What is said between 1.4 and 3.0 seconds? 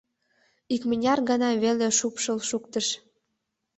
веле шупшыл шуктыш.